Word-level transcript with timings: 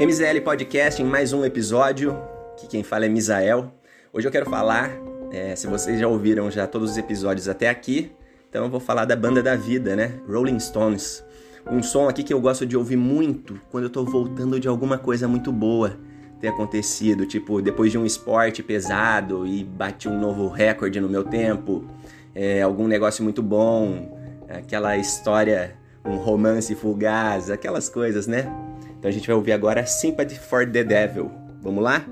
MZL 0.00 0.40
Podcast 0.42 1.02
em 1.02 1.04
mais 1.04 1.34
um 1.34 1.44
episódio. 1.44 2.16
Que 2.56 2.66
quem 2.66 2.82
fala 2.82 3.04
é 3.04 3.08
Misael. 3.10 3.70
Hoje 4.10 4.26
eu 4.26 4.32
quero 4.32 4.48
falar, 4.48 4.90
é, 5.30 5.54
se 5.54 5.66
vocês 5.66 6.00
já 6.00 6.08
ouviram 6.08 6.50
já 6.50 6.66
todos 6.66 6.92
os 6.92 6.96
episódios 6.96 7.50
até 7.50 7.68
aqui, 7.68 8.10
então 8.48 8.64
eu 8.64 8.70
vou 8.70 8.80
falar 8.80 9.04
da 9.04 9.14
banda 9.14 9.42
da 9.42 9.54
vida, 9.54 9.94
né? 9.94 10.18
Rolling 10.26 10.58
Stones. 10.58 11.22
Um 11.70 11.82
som 11.82 12.08
aqui 12.08 12.22
que 12.22 12.32
eu 12.32 12.40
gosto 12.40 12.64
de 12.64 12.78
ouvir 12.78 12.96
muito 12.96 13.60
quando 13.70 13.84
eu 13.84 13.90
tô 13.90 14.02
voltando 14.02 14.58
de 14.58 14.66
alguma 14.66 14.96
coisa 14.96 15.28
muito 15.28 15.52
boa 15.52 15.98
ter 16.40 16.48
acontecido, 16.48 17.26
tipo 17.26 17.60
depois 17.60 17.92
de 17.92 17.98
um 17.98 18.06
esporte 18.06 18.62
pesado 18.62 19.46
e 19.46 19.62
bati 19.62 20.08
um 20.08 20.18
novo 20.18 20.48
recorde 20.48 20.98
no 20.98 21.10
meu 21.10 21.24
tempo, 21.24 21.84
é, 22.34 22.62
algum 22.62 22.88
negócio 22.88 23.22
muito 23.22 23.42
bom, 23.42 24.18
aquela 24.48 24.96
história, 24.96 25.76
um 26.04 26.16
romance 26.16 26.74
fugaz, 26.74 27.50
aquelas 27.50 27.88
coisas, 27.88 28.26
né? 28.26 28.50
Então 28.98 29.08
a 29.08 29.12
gente 29.12 29.26
vai 29.26 29.36
ouvir 29.36 29.52
agora 29.52 29.86
Sympathy 29.86 30.38
for 30.38 30.70
the 30.70 30.84
Devil. 30.84 31.30
Vamos 31.62 31.82
lá? 31.82 32.04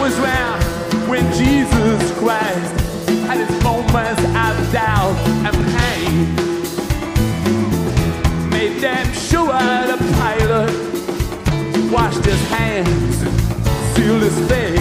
Was 0.00 0.18
round 0.20 0.64
when 1.10 1.22
Jesus 1.34 2.18
Christ 2.18 2.80
had 3.26 3.46
his 3.46 3.62
moments 3.62 4.22
of 4.22 4.72
doubt 4.72 5.14
and 5.44 5.54
pain. 5.76 6.34
Made 8.48 8.80
them 8.80 9.12
sure 9.12 9.46
the 9.46 9.98
pilot 10.16 10.70
washed 11.92 12.24
his 12.24 12.42
hands, 12.48 13.18
sealed 13.94 14.22
his 14.22 14.38
face. 14.48 14.79